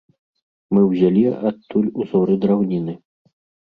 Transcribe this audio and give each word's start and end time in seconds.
Мы 0.75 0.83
ўзялі 0.85 1.23
адтуль 1.51 1.93
узоры 2.01 2.43
драўніны. 2.43 2.93